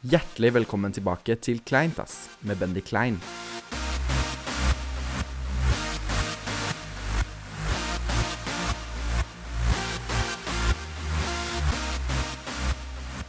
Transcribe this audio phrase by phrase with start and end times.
[0.00, 3.18] Hjertelig velkommen tilbake til Kleintass med Bendy Klein.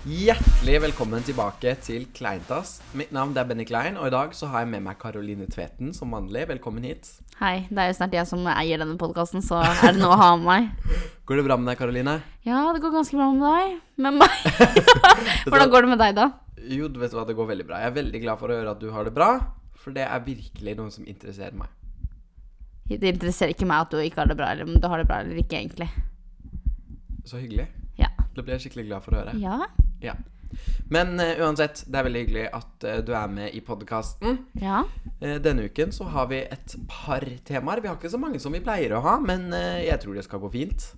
[0.07, 2.77] Hjertelig velkommen tilbake til Kleintass.
[2.95, 5.91] Mitt navn er Benny Klein, og i dag så har jeg med meg Karoline Tveten
[5.91, 6.45] som vanlig.
[6.53, 7.09] Velkommen hit.
[7.41, 10.21] Hei, det er jo snart jeg som eier denne podkasten, så er det noe å
[10.23, 10.95] ha med meg.
[11.27, 12.15] Går det bra med deg, Karoline?
[12.47, 13.75] Ja, det går ganske bra med deg.
[14.07, 14.39] Med meg.
[15.51, 16.29] Hvordan går det med deg, da?
[16.69, 17.81] Jo, du vet hva, det går veldig bra.
[17.81, 19.29] Jeg er veldig glad for å høre at du har det bra,
[19.81, 21.71] for det er virkelig noe som interesserer meg.
[22.91, 25.07] Det interesserer ikke meg at du ikke har det bra, eller om du har det
[25.09, 25.87] bra eller ikke, egentlig.
[27.25, 27.69] Så hyggelig.
[27.99, 28.11] Ja.
[28.35, 29.37] Det blir jeg skikkelig glad for å høre.
[29.39, 29.69] Ja.
[30.03, 30.17] Ja.
[30.91, 34.41] Men uh, uansett, det er veldig hyggelig at uh, du er med i podkasten.
[34.59, 34.81] Ja.
[35.21, 37.83] Uh, denne uken så har vi et par temaer.
[37.83, 40.43] Vi har ikke så mange som vi pleier å ha, men jeg tror det skal
[40.43, 40.91] gå fint.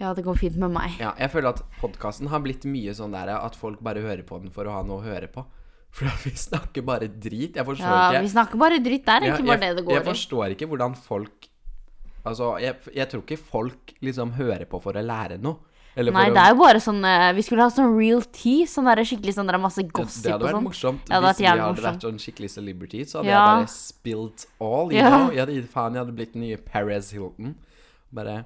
[0.00, 0.92] Ja, det går fint med meg.
[1.00, 4.38] Ja, jeg føler at podkasten har blitt mye sånn der at folk bare hører på
[4.40, 5.44] den for å ha noe å høre på.
[5.90, 7.56] For vi snakker bare drit.
[7.56, 9.04] Jeg forstår Ja, ikke vi snakker bare dritt.
[9.06, 10.10] Det er egentlig bare det det jeg går i.
[10.12, 11.48] forstår ikke hvordan folk
[12.28, 15.62] Altså, jeg, jeg tror ikke folk liksom hører på for å lære noe.
[15.98, 18.66] Eller Nei, det er jo bare sånn eh, Vi skulle ha sånn real tea.
[18.70, 20.66] Sånn der skikkelig sånn der masse gossip det hadde og vært sånn.
[20.68, 21.86] morsomt Ja, det hadde vært hvis vi hadde morsomt.
[21.88, 23.00] vært sånn skikkelig celebrity.
[23.08, 23.38] Så hadde Ja.
[23.38, 25.08] jeg bare spilt all, you Ja.
[25.08, 25.30] know.
[25.32, 27.54] Jeg hadde gitt faen, jeg hadde blitt den nye Perez Hilton.
[28.12, 28.44] Bare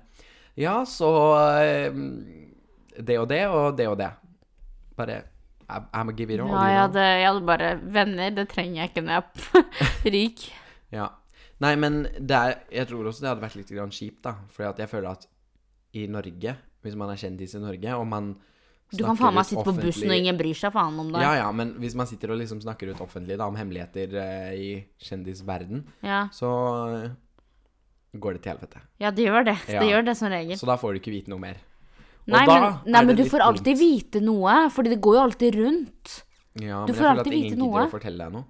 [0.61, 1.09] Ja, så
[1.63, 1.95] eh,
[3.01, 4.11] Det og det og det og det.
[4.97, 5.23] Bare
[5.73, 8.91] I'm gonna give it all, Ja, jeg hadde, jeg hadde bare Venner, det trenger jeg
[8.91, 10.47] ikke når jeg er rik.
[10.93, 11.07] Ja.
[11.63, 14.35] Nei, men er, jeg tror også det hadde vært litt grann kjipt, da.
[14.53, 15.29] For jeg føler at
[15.97, 18.33] i Norge, hvis man er kjendis i Norge, og man
[18.93, 21.23] Du kan faen meg sitte på bussen, og ingen bryr seg faen om det.
[21.25, 24.53] Ja, ja, men hvis man sitter og liksom snakker ut offentlig da, om hemmeligheter eh,
[24.59, 26.51] i kjendisverden, Ja, så
[26.99, 27.07] eh,
[28.21, 28.81] går det til helvete.
[29.01, 29.57] ja det gjør det.
[29.69, 29.81] Ja.
[29.81, 30.57] Det gjør det som regel.
[30.59, 31.57] Så da får du ikke vite noe mer.
[32.23, 35.55] Og Nei, men, nei, men du får alltid vite noe, fordi det går jo alltid
[35.59, 36.23] rundt.
[36.61, 38.45] Ja, Du men jeg føler at ingen gidder å fortelle deg noe.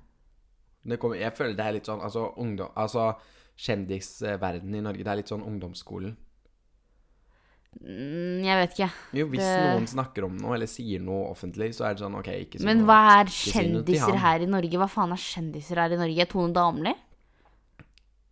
[0.85, 3.15] Det kommer, jeg føler det er litt sånn Altså, ungdom, altså
[3.57, 6.17] kjendisverden i Norge, det er litt sånn ungdomsskolen.
[7.81, 8.89] Mm, jeg vet ikke.
[9.17, 12.19] Jo, hvis Det- noen snakker om noe eller sier noe offentlig, så er det sånn
[12.19, 14.77] OK, ikke si Men hva er kjendiser her i Norge?
[14.77, 16.29] Hva faen er kjendiser her i Norge?
[16.29, 16.95] Tone Damli?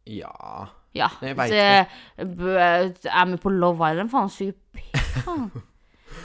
[0.07, 1.09] Ja Ja.
[1.23, 4.11] Jeg vet det- Er med på Love Island?
[4.11, 4.95] Faen, suger pikk.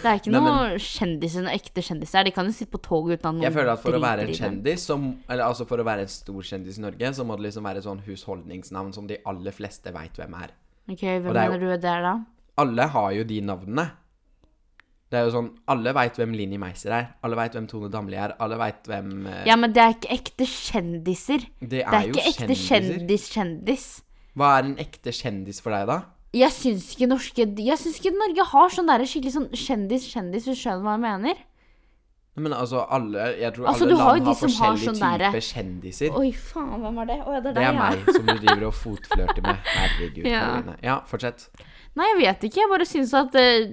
[0.02, 2.26] Det er ikke Nei, noe kjendiser, noen ekte kjendiser.
[2.26, 4.26] De kan jo sitte på toget uten at noen Jeg føler at for å være
[4.26, 7.38] en kjendis, som, eller altså for å være en stor kjendis i Norge, så må
[7.38, 10.54] det liksom være et sånn husholdningsnavn som de aller fleste veit hvem er.
[10.90, 12.16] Ok, hvem er mener du er der, da?
[12.62, 13.88] Alle har jo de navnene.
[15.12, 17.08] Det er jo sånn Alle veit hvem Linni Meiser er.
[17.24, 18.34] Alle veit hvem Tone Damli er.
[18.42, 21.46] Alle veit hvem eh, Ja, men det er ikke ekte kjendiser.
[21.62, 23.86] Det er, Det er, ikke ekte kjendis-kjendis.
[24.36, 26.02] Hva er en ekte kjendis for deg, da?
[26.36, 30.58] Jeg syns ikke norske Jeg syns ikke Norge har sånn der skikkelig sånn kjendis-kjendis, hvis
[30.60, 31.44] du skjønner hva jeg mener.
[32.36, 36.18] Men altså, alle Jeg tror Altså, alle land har har forskjellige sånn typer kjendiser.
[36.20, 37.20] Oi, faen, hvem var det?
[37.24, 37.76] Å det er Det er ja.
[37.80, 39.62] meg som du driver og fotflørter med.
[39.78, 40.42] Herregud, Ja.
[40.42, 40.76] Karoline.
[40.84, 41.46] Ja, fortsett.
[41.96, 42.60] Nei, jeg vet ikke.
[42.66, 43.70] Jeg bare syns at uh,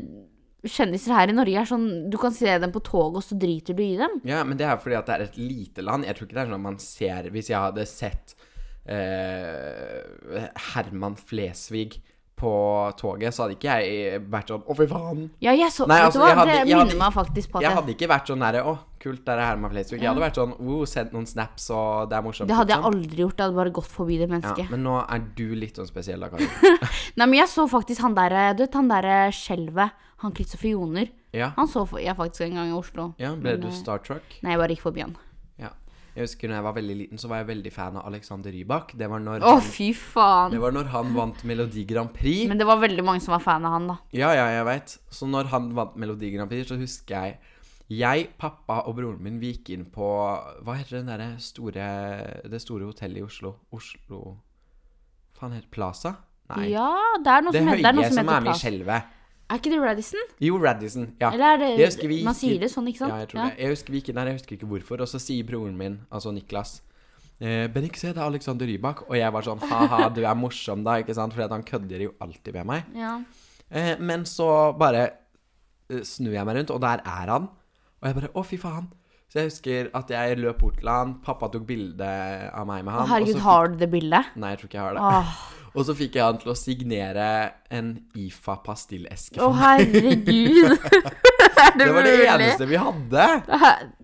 [0.77, 3.75] kjendiser her i Norge er sånn Du kan se dem på toget, og så driter
[3.75, 4.21] du i dem.
[4.31, 6.07] Ja, men det er fordi at det er et lite land.
[6.07, 8.37] Jeg tror ikke det er sånn man ser Hvis jeg hadde sett
[8.87, 12.01] eh, Herman Flesvig
[12.43, 12.53] på
[12.99, 15.27] toget, så hadde ikke jeg vært sånn Å, fy faen.
[15.45, 17.77] Ja, jeg så Nei, altså, jeg hadde- det jeg minner meg faktisk på at Jeg
[17.77, 20.01] hadde ikke vært sånn derre Å, kult, der er Herman Flesvig.
[20.01, 22.51] Jeg hadde vært sånn oh, sendt noen snaps, og det er morsomt.
[22.51, 22.99] Det hadde jeg liksom.
[22.99, 23.37] aldri gjort.
[23.39, 24.71] Jeg hadde bare gått forbi det Ja, mennesket.
[24.75, 26.49] men nå er du litt sånn spesiell, da, Kari.
[27.19, 29.91] Nei, men jeg så faktisk han derre Du vet han derre skjelvet,
[30.25, 31.13] han Kristoffer Joner.
[31.33, 31.53] Ja.
[31.57, 33.15] Han så jeg faktisk en gang i Oslo.
[33.23, 34.43] ja ble Men, du Star Startruck?
[34.43, 35.15] Nei, jeg bare gikk forbi han.
[36.13, 38.91] Jeg husker når jeg var veldig liten, så var jeg veldig fan av Alexander Rybak.
[39.01, 40.53] Det var når, Å, han, fy faen.
[40.53, 42.43] det var når han vant Melodi Grand Prix.
[42.51, 43.97] Men det var veldig mange som var fan av han, da.
[44.13, 44.93] Ja, ja, jeg veit.
[45.09, 47.39] Så når han vant Melodi Grand Prix, så husker jeg
[47.93, 50.07] Jeg, pappa og broren min, vi gikk inn på
[50.65, 51.89] Hva heter den derre store
[52.49, 53.51] Det store hotellet i Oslo?
[53.75, 54.21] Oslo
[55.37, 56.15] Faen heter det Plaza?
[56.53, 56.69] Nei.
[56.73, 56.87] Ja,
[57.25, 58.47] det er noe det som heter, det er høye noe som som heter er med
[58.47, 58.63] i plass.
[58.63, 59.11] skjelvet.
[59.51, 60.31] Er ikke det Radisson?
[60.41, 61.11] Jo, Radisson.
[61.21, 61.33] Ja.
[61.33, 63.13] Eller er det, vi Man sier det sånn, ikke sant?
[63.13, 63.59] Ja, jeg tror det.
[63.61, 65.03] Jeg husker vi gikk inn der, jeg husker ikke hvorfor.
[65.05, 66.79] Og så sier broren min, altså Niklas
[67.43, 69.05] eh, Bennik, se, det er Alexander Rybak.
[69.09, 71.37] Og jeg var sånn ha-ha, du er morsom, da, ikke sant?
[71.37, 72.97] For han kødder jo alltid med meg.
[72.97, 73.19] Ja.
[73.69, 74.49] Eh, men så
[74.79, 77.49] bare eh, snur jeg meg rundt, og der er han.
[78.01, 78.91] Og jeg bare Å, fy faen.
[79.33, 81.15] Så jeg husker at jeg løp bort til han.
[81.25, 82.09] Pappa tok bilde
[82.53, 83.05] av meg med Å, han.
[83.07, 84.35] og herregud, så har du det bildet?
[84.37, 85.05] Nei, jeg tror ikke jeg har det.
[85.09, 85.37] Åh,
[85.73, 87.27] Og så fikk jeg han til å signere
[87.73, 89.39] en IFA pastilleske.
[89.41, 90.75] å herregud.
[91.63, 92.27] er det, Det var det mulig?
[92.35, 93.29] eneste vi hadde.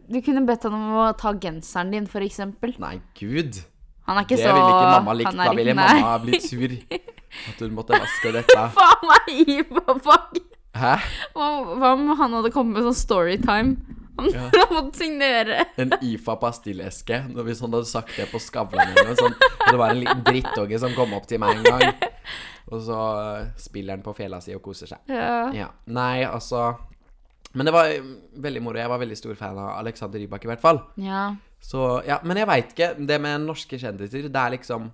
[0.09, 2.73] Du kunne bedt han om å ta genseren din, for eksempel.
[2.81, 3.61] Nei, gud.
[4.09, 5.37] Han er ikke Det så ville ikke mamma likt.
[5.37, 6.73] Da ville mamma blitt sur.
[7.53, 8.63] At hun måtte vaske dette.
[8.79, 9.29] Faen meg
[9.59, 10.45] IFA-pakke!
[10.79, 10.95] Hæ?
[11.37, 13.98] Hva om han hadde kommet med sånn storytime?
[14.19, 14.49] Han Ja.
[14.55, 15.65] han måtte signere.
[15.79, 17.21] En IFA pastilleske.
[17.33, 19.15] Når vi sånn hadde sagt det på Skavlan en.
[19.19, 21.95] Sånn, og det var en liten drittunge som kom opp til meg en gang.
[22.69, 22.99] Og så
[23.39, 24.99] eh, spiller han på fela si og koser seg.
[25.09, 25.49] Ja.
[25.57, 25.69] Ja.
[25.87, 26.75] Nei, altså
[27.57, 28.03] Men det var eh,
[28.45, 28.77] veldig moro.
[28.83, 30.83] Jeg var veldig stor fan av Alexander Rybak, i hvert fall.
[31.01, 31.29] ja.
[31.59, 32.93] Så ja, Men jeg veit ikke.
[33.09, 34.93] Det med norske kjendiser, det er liksom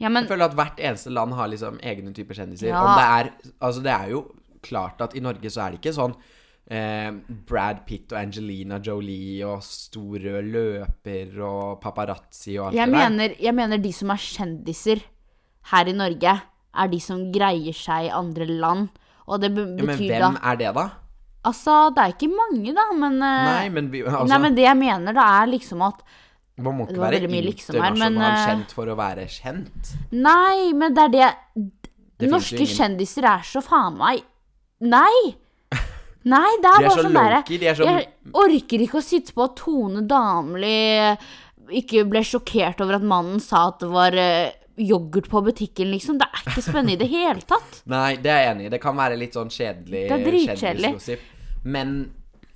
[0.00, 2.70] Ja, men Jeg føler at hvert eneste land har liksom egne typer kjendiser.
[2.70, 2.80] Ja.
[2.96, 3.28] Det er
[3.60, 4.22] Altså, det er jo
[4.64, 6.14] klart at i Norge så er det ikke sånn
[6.70, 7.10] eh,
[7.48, 12.94] Brad Pitt og Angelina Jolie og stor rød løper og paparazzi og alt jeg det
[12.94, 13.08] der.
[13.08, 15.02] mener, jeg mener de som er kjendiser
[15.72, 16.38] her i Norge,
[16.78, 18.88] er de som greier seg i andre land.
[19.28, 20.86] Og det betyr Ja, men hvem er det, da?
[21.48, 24.64] Altså, det er ikke mange, da, men eh, Nei, men, vi, altså, Nei, men det
[24.64, 26.00] jeg mener, da, er liksom at
[26.58, 29.92] Man må ikke være liksom internasjonalt eh, kjent for å være kjent.
[30.10, 31.28] Nei, men det er det,
[32.18, 34.24] Det Norske kjendiser er så faen meg
[34.82, 35.36] Nei!
[36.28, 38.08] Nei, det er De er bare så sånn derre de så- Jeg
[38.44, 41.16] orker ikke å sitte på at Tone Damli
[41.80, 46.18] ikke ble sjokkert over at mannen sa at det var eh, yoghurt på butikken, liksom.
[46.20, 47.82] Det er ikke spennende i det hele tatt.
[47.92, 48.72] Nei, det er jeg enig i.
[48.76, 51.18] Det kan være litt sånn kjedelig Det er dritkjedelig.
[51.68, 51.92] Men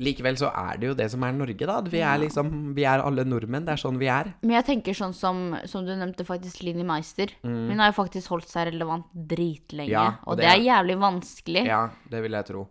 [0.03, 1.77] likevel så er det jo det som er Norge, da.
[1.93, 3.67] Vi er liksom Vi er alle nordmenn.
[3.69, 4.33] Det er sånn vi er.
[4.43, 7.35] Men jeg tenker sånn som, som du nevnte, faktisk Linni Meister.
[7.45, 9.91] Hun har jo faktisk holdt seg relevant dritlenge.
[9.91, 9.93] Mm.
[9.93, 11.67] Ja, og og det det er- jævlig vanskelig.
[11.69, 12.65] Ja, det vil jeg tro.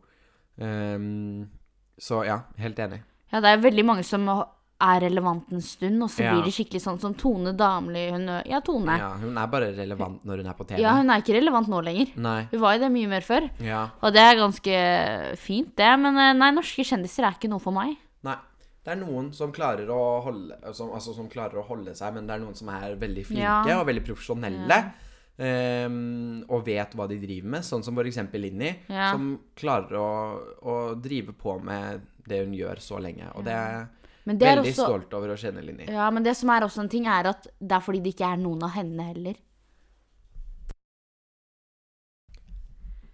[0.61, 1.47] Ehm,
[1.99, 3.01] så ja, helt enig.
[3.31, 4.27] Ja, det er veldig mange som
[4.81, 6.31] er relevant en stund, og så Ja.
[6.33, 8.09] blir det skikkelig sånn som Tone Damli.
[8.11, 8.97] Hun Ja, Tone.
[8.97, 10.79] Ja, hun er bare relevant når hun er på TV.
[10.81, 12.07] Ja, hun er ikke relevant nå lenger.
[12.17, 12.47] Nei.
[12.51, 13.49] Hun var jo det mye mer før.
[13.59, 13.89] Ja.
[14.01, 15.99] Og det er ganske fint, det.
[15.99, 17.95] Men nei, norske kjendiser er ikke noe for meg.
[18.23, 18.35] Nei.
[18.83, 22.25] Det er noen som klarer å holde som, altså, som klarer å holde seg, men
[22.25, 23.79] det er noen som er veldig flinke Ja.
[23.79, 24.91] og veldig profesjonelle.
[25.41, 28.21] Ehm, og vet hva de driver med, sånn som f.eks.
[28.37, 29.11] Linni, Ja.
[29.15, 30.09] som klarer å,
[30.61, 33.27] å drive på med det hun gjør så lenge.
[33.35, 35.87] Og det er jeg veldig også stolt over å kjenne Linni.
[35.89, 38.29] Ja, men det som er også en ting, er at det er fordi det ikke
[38.35, 39.39] er noen av henne heller.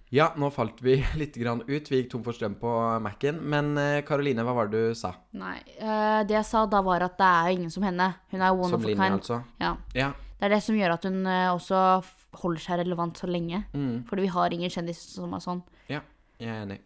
[0.10, 1.90] Ja, nå falt vi litt grann ut.
[1.92, 2.70] Vi gikk tom for strøm på
[3.04, 3.42] Mac-en.
[3.44, 5.12] Men eh, Karoline, hva var det du sa?
[5.36, 5.58] Nei.
[5.80, 8.14] eh, det jeg sa da, var at det er ingen som henne.
[8.32, 9.20] Hun er one Som of a Linni, kind.
[9.20, 9.42] altså?
[9.60, 9.74] Ja.
[9.98, 10.14] Ja.
[10.38, 11.80] Det er det som gjør at hun eh, også
[12.42, 13.64] holder seg relevant så lenge.
[13.74, 14.04] Mm.
[14.10, 15.64] Fordi vi har ingen kjendis som er sånn.
[15.90, 16.02] Ja,
[16.40, 16.80] jeg er enig.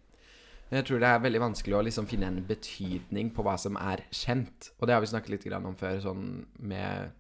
[0.71, 4.06] Jeg tror det er veldig vanskelig å liksom finne en betydning på hva som er
[4.15, 4.69] kjent.
[4.80, 7.12] Og det har vi snakket litt grann om før, sånn med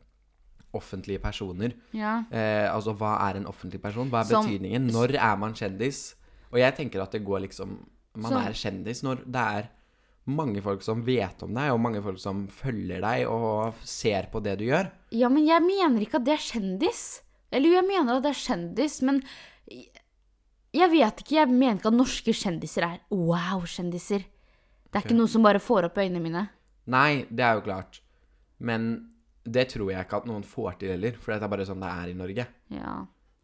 [0.71, 1.73] offentlige personer.
[1.91, 2.21] Ja.
[2.31, 4.07] Eh, altså, hva er en offentlig person?
[4.09, 4.87] Hva er Som- betydningen?
[4.87, 6.15] Når er man kjendis?
[6.53, 7.79] Og jeg tenker at det går liksom
[8.13, 9.69] Man Som- er kjendis når det er
[10.31, 14.41] mange folk som vet om deg, og mange folk som følger deg og ser på
[14.43, 14.91] det du gjør.
[15.11, 17.03] ja, men jeg mener ikke at det er kjendis.
[17.51, 19.21] Eller jo, jeg mener at det er kjendis, men
[20.71, 21.35] jeg vet ikke.
[21.35, 24.23] Jeg mener ikke at norske kjendiser er wow-kjendiser.
[24.91, 26.45] Det er ikke noe som bare får opp øynene mine.
[26.91, 28.01] Nei, det er jo klart.
[28.59, 28.91] Men
[29.43, 31.91] det tror jeg ikke at noen får til heller, for det er bare sånn det
[31.91, 32.47] er i Norge.
[32.75, 32.95] Ja.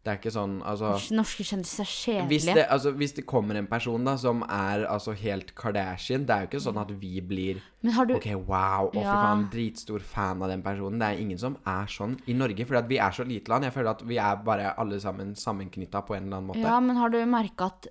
[0.06, 2.54] Det er ikke sånn Altså Norske kjendiser er Hvis kjedelige.
[2.54, 6.44] det, altså, hvis det kommer en person da som er altså helt Kardashian Det er
[6.44, 9.12] jo ikke sånn at vi blir du OK, wow, å Ja.
[9.14, 10.98] faen, dritstor fan av den personen.
[10.98, 13.64] Det er ingen som er sånn i Norge, fordi vi er så lite land.
[13.64, 16.64] Jeg føler at vi er bare alle sammen sammenknytta på en eller annen måte.
[16.64, 17.86] Ja, men har du merka at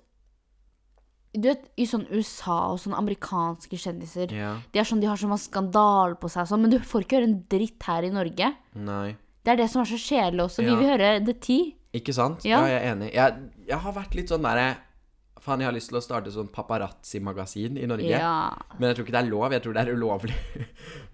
[1.34, 4.56] Du vet, i sånn USA og sånne amerikanske kjendiser Ja.
[4.72, 7.18] De er sånn, de har så masse skandale på seg, sånn, men du får ikke
[7.20, 8.54] høre en dritt her i Norge.
[8.74, 9.16] Nei.
[9.44, 10.64] Det er det som er så kjedelig også.
[10.64, 11.74] Vi vil høre The Tea.
[11.94, 12.44] Ikke sant?
[12.44, 12.66] Ja, Ja.
[12.66, 13.14] jeg er enig.
[13.14, 14.76] Jeg, jeg har vært litt sånn derre
[15.38, 18.08] Faen, jeg har lyst til å starte sånn paparazzi-magasin i Norge.
[18.10, 18.50] Ja.
[18.80, 19.52] Men jeg tror ikke det er lov.
[19.54, 20.34] Jeg tror det er ulovlig.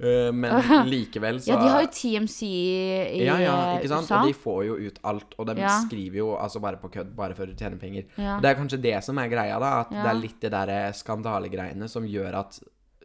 [0.00, 0.56] Eh, Men
[0.90, 4.08] likevel så ja, de har jo TMC i Ja, ja, ikke sant?
[4.08, 4.16] USA.
[4.22, 5.68] Og de får jo ut alt, og de Ja.
[5.84, 8.08] skriver jo altså bare på kødd, bare for å tjene penger.
[8.18, 8.40] Ja.
[8.40, 11.86] Det er kanskje det som er greia, da, at det er litt det derre skandalegreiene
[11.88, 12.58] som gjør at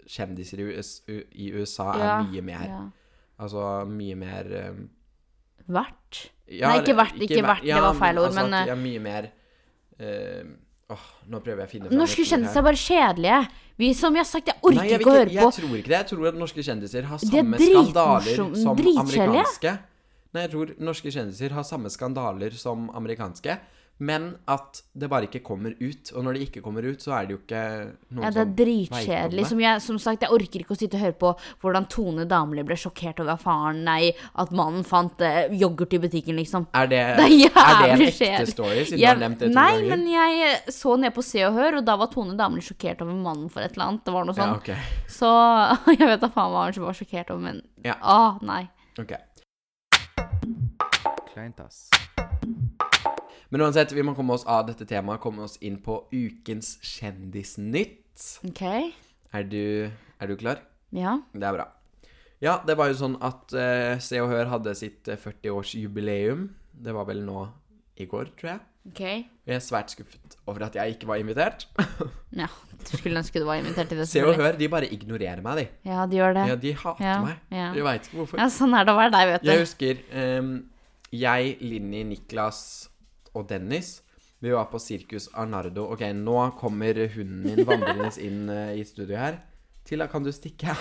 [0.10, 2.74] kjendiser i, US, i USA er mye mer.
[3.40, 4.90] Altså mye mer um,
[5.70, 6.30] Vært?
[6.50, 8.72] Ja, Nei, ikke vært, ikke ver- ja, det var feil ord, altså men, at de
[8.72, 9.30] eh, er mye mer
[10.02, 10.50] uh,
[10.90, 13.40] Åh, nå prøver jeg å finne fram Norske kjendiser er bare kjedelige.
[13.78, 15.36] Vi, som jeg har sagt, jeg orker Nei, jeg, ikke å høre på.
[15.36, 15.98] jeg tror ikke det.
[16.00, 19.76] Jeg tror at norske kjendiser har samme skandaler som amerikanske.
[20.34, 23.56] Nei, jeg tror norske kjendiser har samme skandaler som amerikanske,
[24.00, 26.12] men at det bare ikke kommer ut.
[26.16, 27.64] Og når det ikke kommer ut, så er det jo ikke
[28.16, 29.42] noen Ja, det er som dritkjedelig.
[29.44, 29.48] det.
[29.50, 32.64] Som, jeg, som sagt, jeg orker ikke å sitte og høre på hvordan Tone Damli
[32.64, 36.68] ble sjokkert over faren Nei, at mannen fant eh, yoghurt i butikken, liksom.
[36.74, 39.52] Er det, Det er er det en ekte story, siden Jeg- du har nevnt det
[39.52, 39.90] to Nei, ganger?
[39.90, 43.14] men jeg så ned på Se og Hør, og da var Tone Damli sjokkert over
[43.20, 44.06] mannen for et eller annet.
[44.08, 44.78] Det var noe Ja, okay.
[45.12, 45.28] Så
[46.00, 47.96] jeg vet da faen hva han var sjokkert over, men Ja.
[48.02, 48.70] ah, nei.
[49.00, 49.20] Okay.
[51.34, 51.90] Kleint, ass.
[53.50, 58.26] Men uansett, vi må komme oss av dette temaet, komme oss inn på ukens kjendisnytt.
[58.46, 58.64] OK.
[59.34, 59.90] Er du
[60.20, 60.60] Er du klar?
[60.92, 61.18] Ja.
[61.34, 61.68] Det er bra.
[62.42, 66.48] Ja, det var jo sånn at eh, Se og Hør hadde sitt eh, 40-årsjubileum.
[66.72, 67.48] Det var vel nå
[68.00, 68.62] i går, tror jeg.
[68.90, 69.02] Ok.
[69.04, 71.66] Jeg er svært skuffet over at jeg ikke var invitert.
[72.40, 72.46] Ja,
[72.86, 74.06] du skulle ønske du var invitert til det.
[74.08, 74.46] Se og selvfølgelig.
[74.46, 75.90] Hør, de bare ignorerer meg, de.
[75.90, 76.44] Ja, de gjør det.
[76.52, 77.40] Ja, de hater Ja, meg.
[77.52, 77.70] ja.
[77.76, 78.40] Jeg veit ikke hvorfor.
[78.44, 79.50] Ja, sånn er det å være deg, vet du.
[79.50, 80.52] Jeg husker ehm,
[81.12, 82.62] jeg, Linni, Niklas
[83.34, 84.02] og Dennis
[84.42, 85.90] Vi var på Sirkus Arnardo.
[85.92, 89.42] Ok, nå kommer hunden min vandrende inn eh, i studio her.
[89.84, 90.76] Tilla, kan du stikke?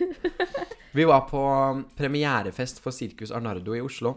[0.96, 1.42] Vi var på
[1.96, 4.14] premierefest for Sirkus Arnardo i Oslo.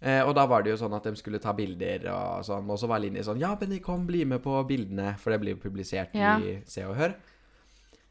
[0.00, 2.70] Eh, og da var det jo sånn at de skulle ta bilder og sånn.
[2.70, 5.16] Og så var Linni sånn Ja, Benny, kom, bli med på bildene.
[5.18, 6.36] For det blir jo publisert Ja.
[6.38, 7.16] i Se og Hør.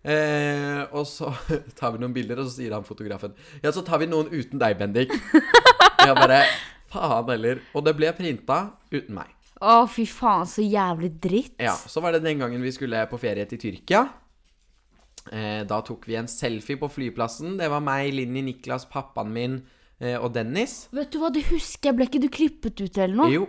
[0.08, 1.32] Eh, og så
[1.80, 4.60] tar vi noen bilder, og så sier han fotografen Ja, så tar vi noen uten
[4.62, 5.16] deg, Bendik.
[5.16, 6.44] Jeg bare
[6.92, 7.62] Faen heller.
[7.76, 9.34] Og det ble printa uten meg.
[9.58, 11.56] Å, fy faen, så jævlig dritt.
[11.64, 14.04] Ja, Så var det den gangen vi skulle på ferie til Tyrkia.
[15.32, 17.58] Eh, da tok vi en selfie på flyplassen.
[17.60, 19.58] Det var meg, Linni, Niklas, pappaen min
[20.00, 20.86] eh, og Dennis.
[20.96, 21.98] Vet du hva, det husker jeg.
[21.98, 23.32] Ble ikke du klippet ut eller noe?
[23.34, 23.48] Jo.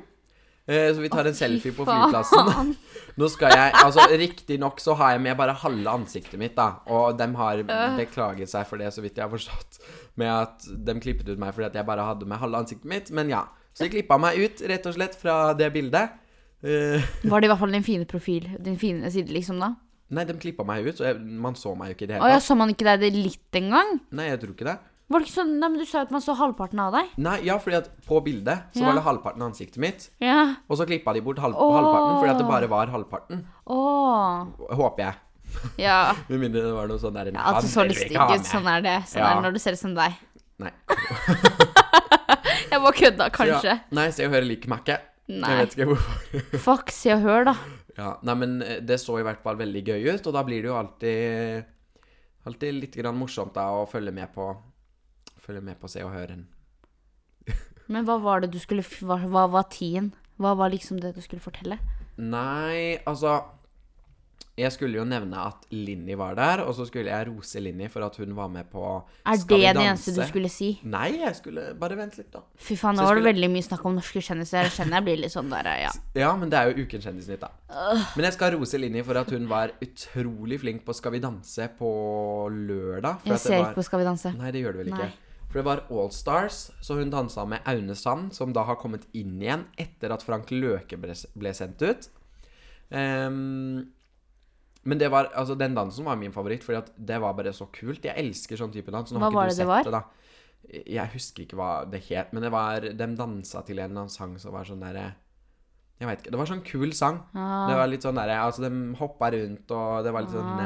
[0.68, 2.74] Eh, så vi tar en selfie på flyplassen.
[3.18, 6.82] Nå skal jeg Altså, riktignok så har jeg med bare halve ansiktet mitt, da.
[6.92, 7.62] Og de har
[7.96, 9.80] beklaget seg for det, så vidt jeg har forstått.
[10.20, 13.10] Med at de klippet ut meg fordi at jeg bare hadde med halve ansiktet mitt.
[13.16, 13.46] Men ja.
[13.72, 16.16] Så de klippa meg ut, rett og slett, fra det bildet.
[16.62, 18.48] Eh, Var det i hvert fall din fine profil?
[18.60, 19.72] Din fine side, liksom, da?
[20.08, 22.22] nei, de klippa meg ut, så jeg, man så meg jo ikke i det Å
[22.22, 22.46] hele ja, tatt.
[22.46, 23.98] så man ikke deg det litt engang?
[24.16, 24.76] Nei, jeg tror ikke det.
[25.08, 27.14] Var det ikke sånn Nei, men du sa at man så halvparten av deg.
[27.24, 28.86] Nei, ja, fordi at på bildet så Ja.
[28.90, 30.10] var det halvparten av ansiktet mitt.
[30.20, 30.54] Ja.
[30.68, 31.72] Og så klippa de bort halv, Åh.
[31.78, 33.44] halvparten fordi at det bare var halvparten.
[33.66, 34.46] Åh.
[34.76, 35.14] Håper jeg.
[35.80, 36.12] Ja.
[36.28, 37.40] Med mindre det var noe sånn der ja.
[37.40, 38.44] At du så litt stygg ut.
[38.44, 38.96] Sånn er det.
[39.08, 39.30] Sånn Ja.
[39.32, 40.12] er det når du ser ut som deg.
[40.58, 40.72] Nei.
[42.68, 43.72] Jeg bare kødda, kanskje.
[43.72, 43.78] Ja.
[43.96, 44.98] Nei, se og hør liker meg ikke.
[45.28, 45.48] Nei.
[45.50, 46.58] Jeg vet ikke hvorfor.
[46.68, 47.54] Fuck, se og hør, da.
[47.98, 50.62] Ja, nei, men eh, det så i hvert fall veldig gøy ut, og da blir
[50.62, 51.74] det jo alltid
[52.48, 54.44] Alltid litt grann morsomt da å følge med på
[55.48, 56.44] Følge med på Se og Hør-en.
[57.92, 60.12] Men hva var det du skulle Hva, hva var tiden?
[60.38, 61.78] Hva var liksom det du skulle fortelle?
[62.18, 63.38] Nei, altså
[64.58, 68.02] Jeg skulle jo nevne at Linni var der, og så skulle jeg rose Linni for
[68.06, 68.82] at hun var med på
[69.24, 69.70] Er Skal vi danse?
[69.70, 70.68] Er det det eneste du skulle si?
[70.82, 72.42] Nei, jeg skulle bare vente litt, da.
[72.58, 74.66] Fy faen, nå var det skulle- veldig mye snakk om norske kjendiser.
[74.66, 75.92] Jeg kjenner jeg blir litt sånn der, ja.
[76.24, 77.52] Ja, men det er jo Ukens kjendisnytt, da.
[78.18, 81.70] Men jeg skal rose Linni for at hun var utrolig flink på Skal vi danse
[81.78, 81.88] på
[82.52, 83.24] lørdag.
[83.30, 83.70] Jeg ser var...
[83.70, 84.34] ikke på Skal vi danse.
[84.42, 85.08] Nei, det gjør du vel ikke.
[85.08, 85.24] Nei.
[85.58, 89.08] For det var All Stars, så hun dansa med Aune Sand, som da har kommet
[89.18, 92.06] inn igjen etter at Frank Løke ble, ble sendt ut.
[92.94, 93.88] Um,
[94.86, 98.06] men det var, altså den dansen var min favoritt, fordi det var bare så kult.
[98.06, 99.10] Jeg elsker sånn type dans.
[99.10, 99.82] Nå Hva var det det var?
[99.82, 100.78] det, da.
[100.94, 104.14] Jeg husker ikke hva det het, men det var De dansa til en eller annen
[104.14, 105.04] sang som var sånn derre
[105.98, 106.34] Jeg veit ikke.
[106.34, 107.22] Det var sånn kul sang.
[107.34, 107.66] Ah.
[107.66, 110.64] Det var litt sånn derre Altså, de hoppa rundt, og det var litt sånn Ah.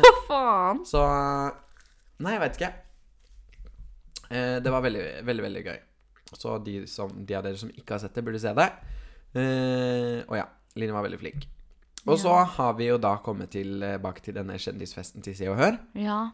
[0.00, 0.84] Hva faen?
[0.88, 1.08] Så
[2.24, 2.76] Nei, jeg vet ikke.
[4.30, 5.78] Eh, det var veldig, veldig, veldig gøy.
[6.36, 8.68] Så de, som, de av dere som ikke har sett det, burde se det.
[9.34, 10.46] Eh, og ja,
[10.78, 11.46] Line var veldig flink.
[12.08, 15.76] Og så har vi jo da kommet tilbake til denne kjendisfesten til Se og Hør,
[15.98, 16.30] Ja.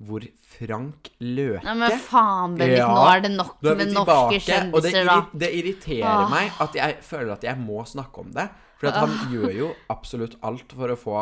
[0.00, 2.86] hvor Frank Løke Nei, men faen, Bendik, Ja.
[2.88, 5.16] nå er det nok med tilbake, norske kjendiser, da.
[5.18, 6.28] Og det irriterer Ah.
[6.30, 8.48] meg at jeg føler at jeg må snakke om det.
[8.80, 11.16] For han gjør jo absolutt alt for å få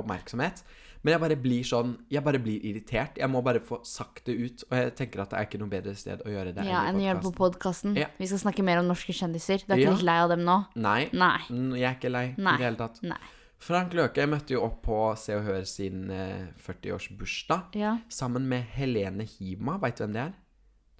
[0.00, 0.64] oppmerksomhet.
[1.04, 3.18] Men jeg bare blir sånn Jeg bare blir irritert.
[3.20, 4.64] Jeg må bare få sagt det ut.
[4.70, 6.96] Og jeg tenker at det er ikke noe bedre sted å gjøre det Ja, enn
[6.96, 7.94] å i gjøre det på podkasten.
[8.00, 8.06] Ja.
[8.18, 9.60] Vi skal snakke mer om norske kjendiser.
[9.66, 9.96] Du er ikke Ja.
[9.98, 10.56] litt lei av dem nå?
[10.76, 11.10] Nei.
[11.12, 11.38] Nei.
[11.78, 12.54] Jeg er ikke lei Nei.
[12.54, 13.02] i det hele tatt.
[13.02, 13.18] Nei.
[13.58, 17.98] Frank Løke møtte jo opp på Se og Hør sin eh, 40-årsbursdag Ja.
[18.08, 19.78] sammen med Helene Hima.
[19.78, 20.32] Veit du hvem det er?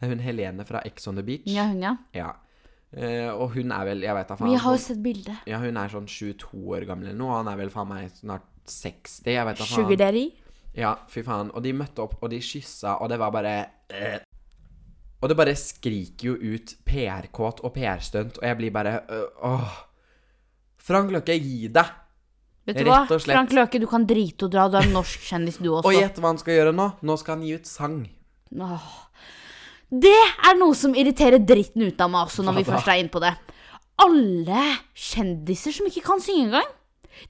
[0.01, 1.43] Det er hun Helene fra Ex on the Beach.
[1.47, 1.97] Ja, hun, ja.
[2.13, 2.33] Ja.
[2.95, 4.47] Eh, og hun er vel Jeg vet da faen.
[4.47, 5.47] Men jeg har jo sett bildet.
[5.51, 7.33] Ja, hun er sånn 22 år gammel eller noe.
[7.33, 9.33] og Han er vel faen meg snart 60.
[9.35, 9.81] Jeg vet da faen.
[9.81, 10.29] Sugar daddy.
[10.79, 11.51] Ja, fy faen.
[11.55, 13.57] Og de møtte opp, og de kyssa, og det var bare
[13.95, 14.23] øh.
[15.25, 19.77] Og det bare skriker jo ut PR-kåt og PR-stunt, og jeg blir bare øh, åh.
[20.85, 21.93] Frank Løkke, gi deg!
[22.69, 23.05] Vet du hva?
[23.09, 24.67] Frank Løke, du kan drite og dra.
[24.73, 25.89] Du er en norsk kjendis, du også.
[25.89, 26.87] Og gjett hva han skal gjøre nå?
[27.05, 27.99] Nå skal han gi ut sang.
[28.57, 28.87] Åh.
[29.95, 30.15] Det
[30.49, 33.21] er noe som irriterer dritten ut av meg også, når vi først er inne på
[33.23, 33.35] det.
[34.03, 34.63] Alle
[34.99, 36.73] kjendiser som ikke kan synge engang.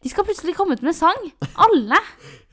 [0.01, 1.19] De skal plutselig komme ut med sang.
[1.61, 1.99] Alle.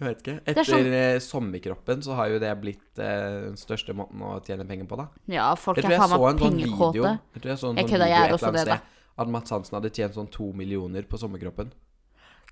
[0.01, 0.33] Jeg vet ikke.
[0.41, 4.67] er Etter sånn- Sommerkroppen så har jo det blitt eh, den største måten å tjene
[4.67, 5.05] penger på, da.
[5.31, 7.13] Ja, folk er faen meg sånn pengekåte.
[7.37, 8.81] Jeg tror jeg sånn kødda, video jeg er også det, sted
[9.21, 11.71] at Mats Hansen hadde tjent sånn to millioner på Sommerkroppen.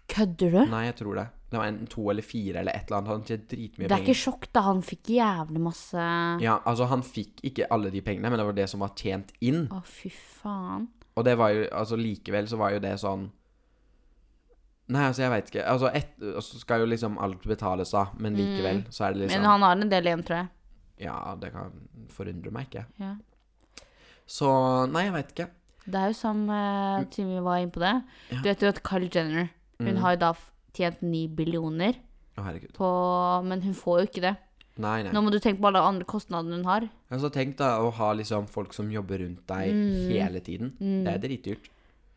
[0.09, 0.61] Kødder du?
[0.71, 1.25] Nei, jeg tror det.
[1.49, 3.09] Det var enten to eller fire eller et eller annet.
[3.09, 3.87] Han tjente dritmye penger.
[3.87, 4.13] Det er penger.
[4.13, 4.63] ikke sjokk, da.
[4.67, 6.05] Han fikk jævlig masse
[6.43, 9.33] Ja, altså han fikk ikke alle de pengene, men det var det som var tjent
[9.41, 9.65] inn.
[9.73, 10.87] Å, fy faen.
[11.17, 13.27] Og det var jo, altså likevel så var jo det sånn
[14.89, 15.63] Nei, altså, jeg veit ikke.
[15.69, 19.35] Altså, et, altså, skal jo liksom alt betales, av, men likevel så er det liksom
[19.37, 19.43] Mm.
[19.43, 20.47] Men han har en del igjen, tror jeg.
[21.05, 21.75] Ja, det kan
[22.09, 22.87] forundre meg ikke.
[22.97, 23.11] Ja.
[24.25, 24.49] Så
[24.89, 25.47] nei, jeg veit ikke.
[25.85, 27.93] Det er jo som uh, Timmy var inne på det.
[28.31, 28.41] Ja.
[28.41, 29.97] Du vet jo at Carl Jenner Hun Mm.
[30.01, 30.33] har jo da
[30.73, 31.95] tjent ni billioner
[32.37, 32.73] Å, herregud.
[32.73, 34.37] på Men hun får jo ikke det.
[34.77, 35.11] Nei, nei.
[35.11, 36.89] Nå må du tenke på alle andre kostnadene hun har.
[37.11, 40.09] Altså, tenk da å ha liksom folk som jobber rundt deg Mm.
[40.11, 40.73] hele tiden.
[40.79, 41.69] Det er dritdyrt.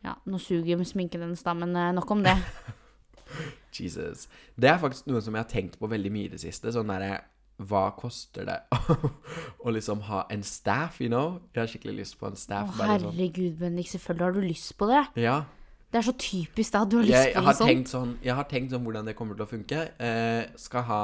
[0.04, 2.36] Ja, nå suger jo sminken hennes, da, men eh, nok om det.
[3.72, 4.28] Jesus.
[4.58, 6.72] Det er faktisk noe som jeg har tenkt på veldig mye i det siste.
[6.74, 7.20] Sånn derre
[7.62, 8.60] Hva koster det
[9.64, 11.40] å liksom ha en staff, you know?
[11.54, 12.76] Jeg har skikkelig lyst på en Å, staff.
[12.78, 13.12] bare sånn.
[13.14, 15.22] herregud, Bendik, selvfølgelig har du lyst på det.
[15.22, 15.44] Ja.
[15.92, 17.92] Det er så typisk da, du har lyst Jeg på har noe sånt.
[17.92, 19.84] sånn Jeg har tenkt sånn hvordan det kommer til å funke.
[20.00, 21.02] Eh, skal ha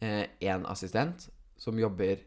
[0.00, 1.26] én assistent
[1.58, 2.20] som jobber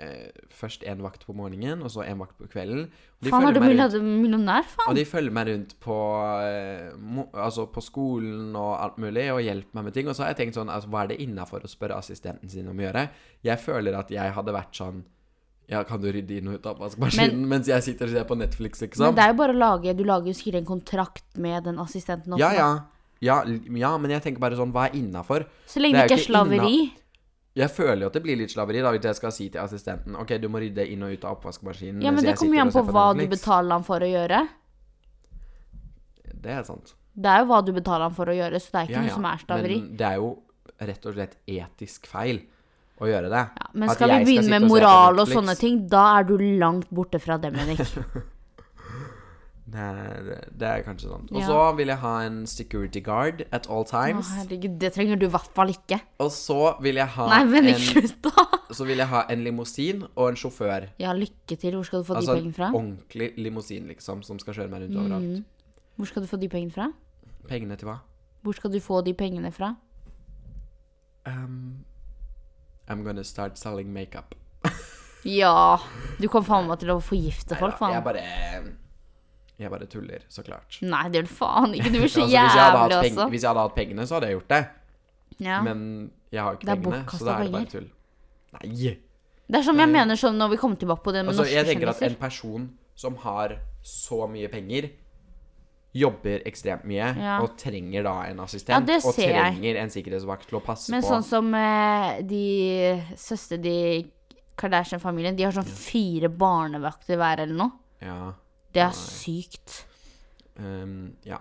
[0.00, 2.88] eh, først én vakt på morgenen, og så én vakt på kvelden.
[3.22, 3.54] De Faen, er
[3.92, 4.90] du millionær, faen?
[4.90, 5.98] Og de følger meg rundt på,
[6.44, 6.92] eh,
[7.32, 10.08] altså på skolen og alt mulig, og hjelper meg med ting.
[10.08, 12.68] Og så har jeg tenkt sånn, altså, hva er det innafor å spørre assistenten sin
[12.70, 13.08] om å gjøre?
[13.46, 15.04] Jeg føler at jeg hadde vært sånn
[15.70, 18.36] Ja, kan du rydde inn og ut av oppvaskmaskinen mens jeg sitter og ser på
[18.36, 19.14] Netflix, Men liksom?
[19.16, 22.34] det er jo bare å lage Du lager jo sikkert en kontrakt med den assistenten
[22.36, 22.42] også.
[22.42, 22.68] Ja, ja.
[23.24, 23.38] Ja,
[23.80, 25.46] ja, men jeg tenker bare sånn, hva er innafor?
[25.70, 26.76] Så lenge Det ikke er slaveri.
[27.54, 30.16] Jeg føler jo at det blir litt slaveri da, hvis jeg skal si til assistenten
[30.20, 32.72] Ok, du må rydde inn og ut av oppvaskmaskinen Ja, men det kommer jo an
[32.74, 34.42] på hva du betaler han for å gjøre.
[36.44, 36.92] Det er sant.
[37.14, 39.04] Det er jo hva du betaler han for å gjøre, så det er ikke Ja,
[39.06, 39.14] noe ja.
[39.14, 39.76] som er slaveri.
[39.80, 40.30] Men det er jo
[40.90, 42.42] rett og slett etisk feil
[43.00, 43.42] å gjøre det.
[43.58, 46.36] Ja, men skal vi begynne skal med moral og og sånne ting, da er du
[46.60, 47.80] langt borte fra dem, Henrik.
[49.74, 51.30] Det er, det er kanskje sant.
[51.32, 51.46] Og Ja.
[51.48, 54.28] så vil jeg ha en security guard at all Å, times.
[54.36, 55.98] herregud, det trenger du i hvert fall ikke.
[56.20, 58.44] Og så vil jeg ha Nei, men en slutt, da.
[58.70, 60.90] Så vil jeg ha en limousin og en sjåfør.
[61.00, 61.74] Ja, lykke til.
[61.74, 62.66] Hvor skal du få Altså de pengene fra?
[62.68, 65.24] Altså ordentlig limousin, liksom, som skal kjøre meg rundt overalt.
[65.40, 65.44] Mm.
[65.96, 66.92] Hvor skal du få de pengene fra?
[67.48, 67.98] Pengene til hva?
[68.44, 69.72] Hvor skal du få de pengene fra?
[71.26, 71.84] Um,
[72.88, 74.34] I'm gonna start selling makeup.
[75.24, 75.78] Ja,
[76.20, 77.94] du kommer faen meg til å forgifte folk, faen.
[77.96, 78.24] jeg bare
[79.56, 80.76] Jeg bare tuller, så klart.
[80.82, 81.92] Nei, det gjør du faen ikke.
[81.94, 83.28] Du er så Altså, jævlig, peng, altså.
[83.30, 84.62] hvis jeg hadde hatt pengene, så hadde jeg gjort det.
[85.38, 85.60] Ja.
[85.62, 85.84] Men
[86.34, 87.86] jeg har jo ikke Det pengene, så da er det bare tull.
[88.58, 88.94] Nei!
[89.44, 91.56] Det er som jeg mener sånn når vi kommer tilbake på det med Altså, norske
[91.56, 94.90] jeg tenker at en person som har så mye penger,
[95.94, 97.36] jobber ekstremt mye, Ja.
[97.42, 99.76] og trenger da en assistent, Ja, og trenger jeg.
[99.76, 104.10] en sikkerhetsvakt til å passe Men på sånn som eh, de søstre de
[104.56, 107.72] Kardashian-familien, de har sånn fire barnevakter hver eller noe.
[108.02, 108.32] Ja.
[108.72, 108.92] Det er Nei.
[108.92, 109.84] sykt.
[110.58, 111.38] Um, ja.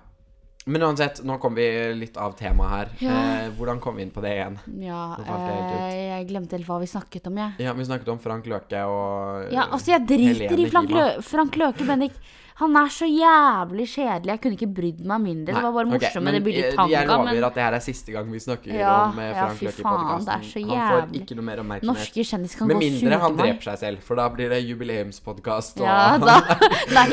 [0.65, 2.91] Men uansett, nå kom vi litt av temaet her.
[3.03, 3.15] Ja.
[3.43, 4.57] Eh, hvordan kom vi inn på det igjen?
[4.79, 7.65] Ja, eh, jeg glemte helt hva vi snakket om, jeg.
[7.65, 10.89] Ja, Vi snakket om Frank Løke og Ja, altså, jeg driter Helene i Frank.
[10.89, 12.13] Lø Frank Løke, Bendik.
[12.59, 14.29] Han er så jævlig kjedelig.
[14.29, 15.53] Jeg kunne ikke brydd meg mindre.
[15.55, 16.91] Det var bare morsomt men med det bildet Tanga.
[16.93, 19.45] Jeg lover Men at det her er siste gang vi snakker Ja, om Frank ja,
[19.47, 20.67] Frank fy Løke i podkasten.
[20.69, 21.89] Han får ikke noe mer oppmerksomhet.
[21.89, 25.81] norske kjendiser kan Med gå mindre han dreper seg selv, for da blir det jubileumspodkast.
[25.81, 26.37] Og Ja, da
[26.97, 27.07] Nei,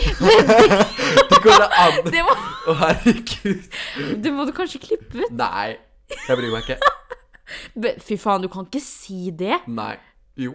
[1.33, 2.01] det går det an!
[2.15, 2.37] det må,
[2.69, 3.81] Å, herregud.
[4.27, 5.33] det må du kanskje klippe ut.
[5.41, 5.79] Nei.
[6.29, 7.97] Jeg bryr meg ikke.
[8.05, 9.57] Fy faen, du kan ikke si det.
[9.67, 9.95] Nei.
[10.37, 10.53] Jo.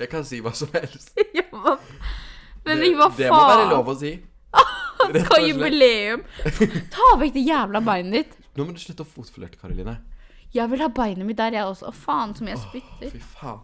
[0.00, 1.12] Jeg kan si hva som helst.
[1.36, 1.76] Ja,
[2.66, 4.12] Men det, hva det må være lov å si.
[5.00, 6.24] Han Skal ha jubileum.
[6.92, 8.36] Ta vekk det jævla beinet ditt.
[8.56, 9.98] Nå må du slutte å fotflørte, Karoline.
[10.56, 11.90] Jeg vil ha beinet mitt der, jeg også.
[11.90, 13.12] Å, faen, som jeg spytter.
[13.12, 13.62] Fy faen.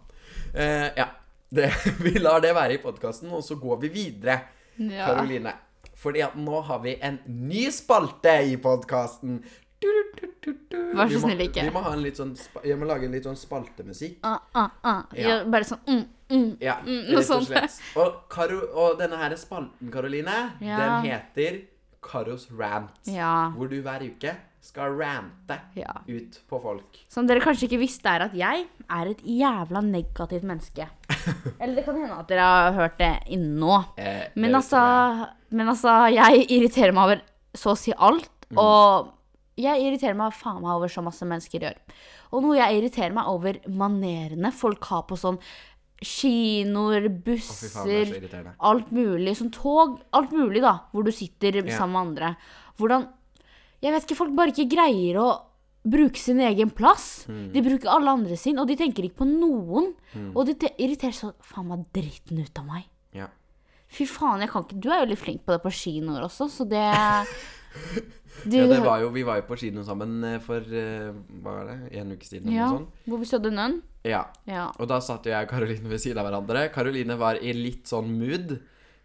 [0.52, 1.08] Eh, ja.
[1.52, 1.68] Det,
[2.04, 4.38] vi lar det være i podkasten, og så går vi videre.
[4.78, 5.10] Ja.
[5.10, 5.54] Karoline.
[6.02, 9.40] Fordi at nå har vi en ny spalte i podkasten.
[9.82, 11.64] Vær så snill, ikke.
[11.66, 12.32] Vi må, ha en litt sånn,
[12.66, 14.18] jeg må lage en litt sånn spaltemusikk.
[14.26, 15.02] Ah, ah, ah.
[15.16, 15.40] Ja.
[15.48, 16.48] Bare sånn mm, mm.
[16.62, 17.48] Ja, Mm, rett og sånt.
[17.50, 17.76] slett.
[18.00, 20.78] Og, Karo, og denne her spalten, Karoline, Ja.
[20.78, 21.60] den heter
[22.02, 22.90] Karos rant.
[23.06, 23.52] Ja.
[23.56, 25.92] Hvor du hver uke skal rante ja.
[26.08, 26.98] ut på folk.
[27.10, 30.86] Som dere kanskje ikke visste, er at jeg er et jævla negativt menneske.
[31.60, 33.80] Eller det kan hende at dere har hørt det innen nå.
[33.98, 34.82] Eh, Men altså,
[35.50, 37.22] men altså, jeg irriterer meg over
[37.54, 38.30] så å si alt.
[38.50, 38.58] Mm.
[38.62, 39.10] Og
[39.60, 41.76] jeg irriterer meg faen meg over så masse mennesker gjør.
[42.32, 45.38] Og noe jeg irriterer meg over manerene folk har på sånn
[46.02, 47.70] kinoer, busser,
[48.10, 49.36] faen, alt mulig.
[49.38, 50.78] Sånn tog, alt mulig, da.
[50.92, 51.74] Hvor du sitter yeah.
[51.76, 52.34] sammen med andre.
[52.80, 53.10] Hvordan
[53.82, 55.28] Jeg vet ikke, folk bare ikke greier å
[55.82, 57.26] bruke sin egen plass.
[57.26, 57.46] Mm.
[57.54, 59.90] De bruker alle andre sin, og de tenker ikke på noen.
[60.32, 62.86] Og det te- irriterer så faen meg dritten ut av meg.
[63.14, 63.32] Yeah.
[63.92, 66.48] Fy faen, jeg kan ikke Du er jo litt flink på det på kinoer også,
[66.48, 66.86] så det
[68.44, 71.56] du, ja, det var jo, vi var jo på kino sammen eh, for eh, hva
[71.60, 72.50] var det, en uke siden.
[72.52, 72.68] ja.
[73.06, 73.80] Hvor vi så den øen?
[74.08, 74.24] Ja.
[74.48, 74.68] Ja.
[74.82, 76.64] Og da satt jeg og Karoline ved siden av hverandre.
[76.74, 78.56] Karoline var i litt sånn mood.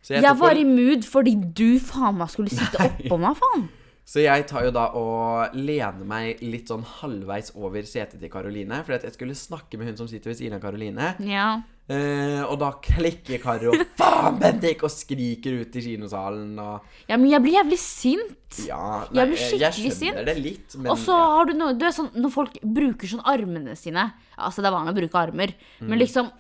[0.02, 0.62] Så Jeg, jeg var for...
[0.62, 3.68] i mood fordi du faen meg skulle sitte oppå meg, faen.
[4.08, 8.78] Så jeg tar jo da og lener meg litt sånn halvveis over setet til Karoline.
[8.88, 11.10] For jeg skulle snakke med hun som sitter ved siden av Karoline.
[11.28, 11.48] Ja.
[11.92, 17.30] Eh, og da klikker Karo 'Faen, Bendik!' og skriker ut i kinosalen og ja, men
[17.32, 18.58] jeg blir jævlig sint.
[18.68, 21.84] Ja, Jeg blir jeg skikkelig skjønner det litt, men Og så har du noe Du
[21.88, 24.06] er sånn når folk bruker sånn armene sine
[24.40, 25.88] Altså, det er vanlig å bruke armer, Mm.
[25.92, 26.32] men liksom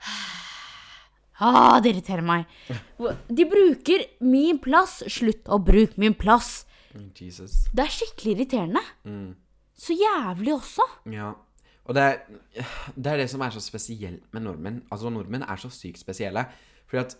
[1.40, 2.44] Ah, det irriterer meg.
[3.32, 4.98] De bruker min plass.
[5.08, 6.66] Slutt å bruke min plass.
[6.94, 7.64] Jesus.
[7.70, 8.82] Det er skikkelig irriterende.
[9.04, 9.34] Mm.
[9.78, 10.86] Så jævlig også.
[11.12, 11.32] Ja.
[11.84, 12.18] Og det er,
[12.96, 14.82] det er det som er så spesielt med nordmenn.
[14.90, 16.44] Altså, nordmenn er så sykt spesielle.
[16.90, 17.16] Fordi at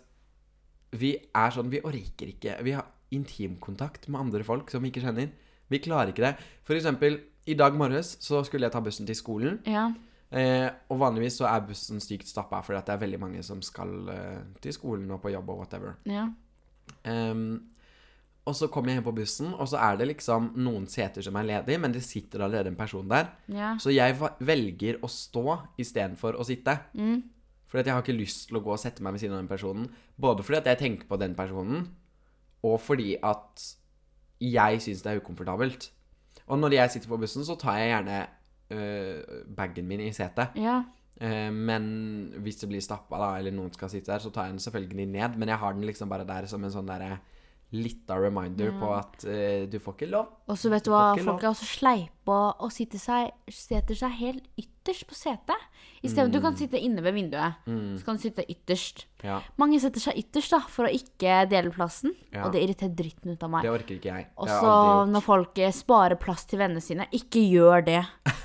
[0.99, 5.03] vi er sånn Vi orker ikke Vi har intimkontakt med andre folk som vi ikke
[5.03, 5.31] kjenner.
[5.71, 6.35] Vi klarer ikke det.
[6.67, 9.59] For eksempel, i dag morges så skulle jeg ta bussen til skolen.
[9.67, 9.89] Ja.
[10.31, 13.59] Eh, og vanligvis så er bussen sykt stappa fordi at det er veldig mange som
[13.63, 15.97] skal eh, til skolen og på jobb og whatever.
[16.07, 16.29] Ja.
[17.03, 17.71] Ehm,
[18.41, 21.35] og så kommer jeg inn på bussen, og så er det liksom noen seter som
[21.37, 23.29] er ledig, men det sitter allerede en person der.
[23.53, 23.75] Ja.
[23.81, 26.73] Så jeg velger å stå istedenfor å sitte.
[26.97, 27.21] Mm.
[27.69, 29.43] Fordi at jeg har ikke lyst til å gå og sette meg ved siden av
[29.43, 29.85] den personen.
[30.19, 31.85] Både fordi at jeg tenker på den personen,
[32.65, 33.67] og fordi at
[34.41, 35.91] jeg syns det er ukomfortabelt.
[36.49, 38.17] Og når jeg sitter på bussen, så tar jeg gjerne
[38.73, 40.57] øh, bagen min i setet.
[40.57, 40.81] Ja.
[41.21, 41.85] Eh, men
[42.41, 45.07] hvis det blir stappa, da, eller noen skal sitte der, så tar jeg den selvfølgelig
[45.13, 45.37] ned.
[45.37, 47.19] Men jeg har den liksom bare der som en sånn derre
[47.71, 50.27] lita reminder på at uh, du får ikke lov.
[50.51, 54.49] Og så vet du hva, folk er også sleipe og, sitter seg, setter seg helt
[54.59, 55.69] ytterst på setet.
[56.01, 59.05] I stedet, Du kan sitte inne ved vinduet, så kan du sitte ytterst.
[59.23, 62.45] Ja, Mange setter seg ytterst da, for å ikke dele plassen, Ja.
[62.45, 63.65] og det irriterer dritten ut av meg.
[63.65, 64.27] det orker ikke jeg.
[64.37, 64.75] Og så
[65.11, 68.01] når folk eh, sparer plass til vennene sine, ikke gjør det.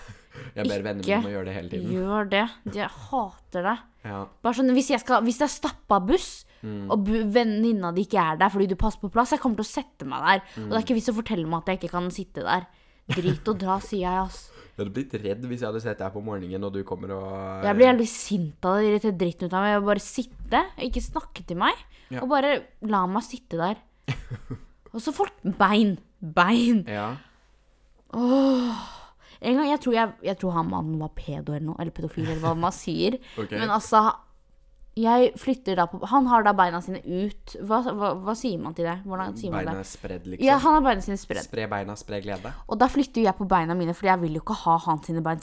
[0.56, 1.92] Jeg ber vennene mine om å gjøre det hele tiden.
[1.92, 2.44] Gjør det.
[2.76, 3.76] Jeg hater det.
[4.06, 4.20] Ja.
[4.56, 6.90] Sånn, Hvis, skal, hvis det er stappa buss, Mm.
[6.90, 9.74] og venninna di ikke er der fordi du passer på plass, jeg kommer til å
[9.74, 10.40] sette meg der.
[10.56, 10.68] Og Mm.
[10.70, 12.66] det er ikke vits å fortelle meg at jeg ikke kan sitte der.
[13.08, 14.50] Drit og dra, sier jeg, ass.
[14.76, 17.62] Jeg hadde blitt redd hvis jeg hadde sett deg på morgenen, og du kommer og
[17.64, 18.88] Jeg blir jævlig sint av det.
[18.90, 19.70] Irriterer dritten ut av meg.
[19.72, 21.74] Jeg vil bare sitte, ikke snakke til meg.
[22.10, 22.20] Ja.
[22.20, 22.50] Og bare
[22.82, 23.76] la meg sitte der.
[24.92, 25.96] Og så folk Bein.
[26.20, 26.84] Bein.
[26.88, 27.16] Ja.
[28.16, 32.24] En gang, jeg tror, jeg, jeg tror han mannen var pedo eller noe, eller pedofil,
[32.26, 33.18] eller hva man sier.
[33.40, 33.58] okay.
[33.60, 34.00] Men altså,
[34.96, 37.52] jeg flytter da på Han har da beina sine ut.
[37.68, 38.94] Hva, hva, hva sier man til det?
[39.04, 39.85] Hvordan sier man Beina det?
[39.85, 40.46] er spredd, liksom.
[40.46, 41.44] Ja, han har beina sine spredd.
[41.44, 42.52] Spre beina, spre glede.
[42.66, 45.20] Og da flytter jeg på beina mine, for jeg vil jo ikke ha han sine
[45.26, 45.42] bein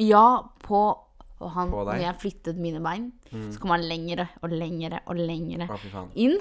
[0.00, 0.24] Ja,
[0.64, 0.80] på
[1.42, 3.10] han, På når jeg flyttet mine bein,
[3.50, 6.38] så kom han lengre og lengre og lengre Å, inn.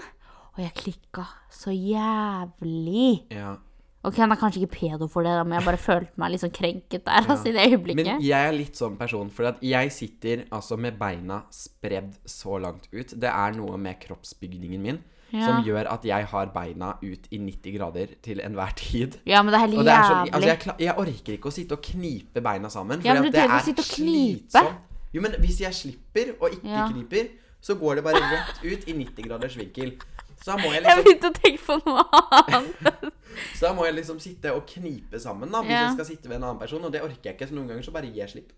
[0.51, 3.25] Og jeg klikka så jævlig.
[3.33, 3.55] Ja.
[4.03, 6.53] Ok, han er kanskje ikke pedo for det, men jeg bare følte meg litt sånn
[6.55, 7.27] krenket der.
[7.29, 8.07] Altså, i det øyeblikket.
[8.07, 12.87] Men jeg er litt sånn person, for jeg sitter altså med beina spredd så langt
[12.91, 13.13] ut.
[13.13, 14.99] Det er noe med kroppsbygningen min
[15.31, 15.45] Ja.
[15.47, 19.19] som gjør at jeg har beina ut i 90 grader til enhver tid.
[19.25, 20.33] Ja, men det er helt det er jævlig.
[20.33, 22.99] altså jeg, jeg orker ikke å sitte og knipe beina sammen.
[23.05, 23.45] Ja, men du at det
[23.77, 24.81] er slitsomt.
[25.13, 26.87] Jo, men hvis jeg slipper og ikke Ja.
[26.91, 27.29] kniper,
[27.61, 29.93] så går det bare rett ut i 90 graders vinkel.
[30.41, 32.03] Så da må jeg Jeg liksom, begynte å tenke på noe
[32.49, 33.13] annet.
[33.59, 35.83] så da må jeg liksom sitte og knipe sammen da, hvis Ja.
[35.87, 37.47] jeg skal sitte ved en annen person, og det orker jeg ikke.
[37.51, 38.51] Så noen ganger så bare gir jeg slipp.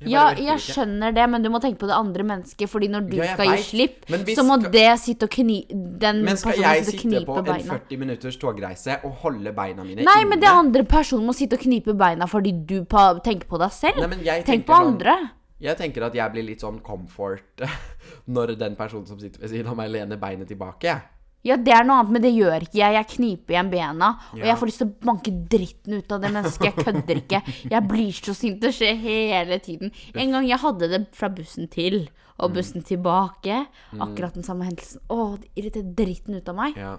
[0.00, 0.72] Jeg Ja, jeg ikke.
[0.72, 2.70] skjønner det, men du må tenke på det andre mennesket.
[2.72, 5.58] Fordi når du Ja, skal skal gi slipp, hvis så må det sitte og kni...
[6.00, 10.14] Den Men skal jeg sitte på en 40 minutters togreise og holde beina mine Nei,
[10.22, 10.28] inne?
[10.30, 14.00] men det andre personen må sitte og knipe beina fordi du tenker på deg selv.
[14.08, 15.18] Nei, Tenk på på sånn- andre.
[15.60, 17.60] Jeg tenker at jeg blir litt sånn comfort
[18.34, 20.94] når den personen som sitter ved siden av meg, lener beinet tilbake.
[21.42, 22.94] Ja, det er noe annet, men det gjør ikke jeg.
[22.98, 24.50] Jeg kniper igjen bena, og Ja.
[24.50, 26.66] jeg får lyst til å banke dritten ut av det mennesket.
[26.68, 27.40] Jeg kødder ikke.
[27.70, 28.58] Jeg blir så sint.
[28.60, 29.92] Det skjer hele tiden.
[30.14, 32.44] En gang jeg hadde det fra bussen til Mm.
[32.44, 33.66] og bussen tilbake.
[34.00, 35.00] Akkurat den samme hendelsen.
[35.08, 36.76] Å, det irriterer dritten ut av meg.
[36.76, 36.98] Ja.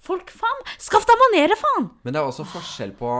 [0.00, 0.60] Folk, faen!
[0.78, 1.90] Skaff deg manerer, faen!
[2.04, 3.10] Men det er også forskjell på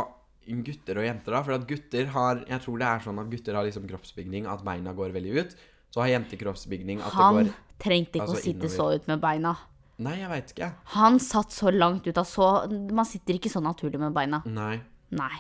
[0.67, 1.43] gutter og jenter, da.
[1.47, 4.65] For at gutter har Jeg tror det er sånn at gutter har liksom kroppsbygning at
[4.65, 5.57] beina går veldig ut.
[5.91, 8.77] Så har jenter kroppsbygning at Han det går trengte ikke altså, å sitte innover.
[8.77, 9.57] så ut med beina.
[9.99, 10.71] Nei, jeg veit ikke.
[10.95, 14.43] Han satt så langt ut av så Man sitter ikke så naturlig med beina.
[14.47, 14.81] Nei.
[15.11, 15.37] Nei.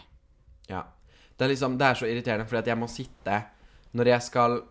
[0.68, 0.84] Ja.
[1.36, 3.44] Det er liksom Det er så irriterende, fordi at jeg må sitte
[3.94, 4.62] Når jeg skal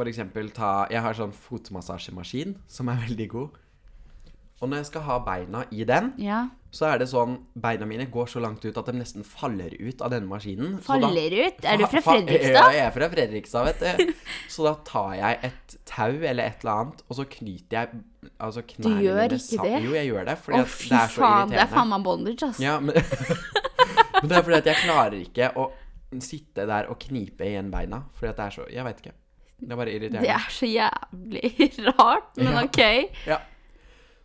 [0.00, 3.58] eksempel ta Jeg har sånn fotmassasjemaskin som er veldig god.
[4.60, 6.48] Og når jeg skal ha beina i den, Ja.
[6.70, 10.02] Så er det sånn Beina mine går så langt ut at de nesten faller ut
[10.06, 10.76] av denne maskinen.
[10.86, 11.64] Faller da- ut?
[11.66, 12.54] Er du fra Fredrikstad?
[12.54, 14.12] Ja, jeg er fra Fredrikstad, vet du.
[14.54, 18.02] Så da tar jeg et tau eller et eller annet, og så knyter jeg
[18.38, 19.82] altså knærne gjør ikke det?
[19.84, 21.50] Jo, jeg gjør det, fordi Å, fy det er så faen.
[21.50, 21.74] Det er irriterende.
[21.74, 22.60] faen meg bondage, ass.
[22.62, 22.94] Ja, men,
[24.20, 25.66] men det er fordi at jeg klarer ikke å
[26.22, 28.04] sitte der og knipe igjen beina.
[28.18, 29.16] Fordi at det er så Jeg veit ikke.
[29.60, 30.22] Det er bare irriterende.
[30.24, 32.62] Det er så jævlig rart, men Ja.
[32.64, 32.82] ok.
[33.28, 33.40] Ja.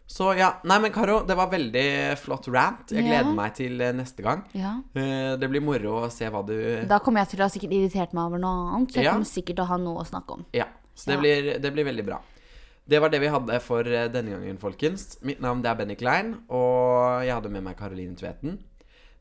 [0.07, 0.51] Så ja.
[0.63, 2.91] Nei, men Karo, det var veldig flott rant.
[2.91, 3.09] Jeg Ja.
[3.23, 4.43] gleder meg til eh, neste gang.
[4.53, 4.75] Ja.
[4.95, 7.71] Eh, Det blir moro å se hva du Da kommer jeg til å ha sikkert
[7.73, 9.11] irritert meg over noe annet, så jeg Ja.
[9.13, 10.45] kommer sikkert til å ha noe å snakke om.
[10.53, 10.65] Ja.
[10.95, 11.19] Så det, Ja.
[11.19, 12.19] Blir, det blir veldig bra.
[12.87, 15.17] Det var det vi hadde for eh, denne gangen, folkens.
[15.23, 18.59] Mitt navn det er Benny Klein, og jeg hadde med meg Karoline Tveten.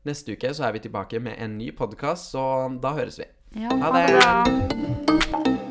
[0.05, 3.25] Neste uke så er vi tilbake med en ny podkast, så da høres vi.
[3.59, 5.64] Ja, Ha det.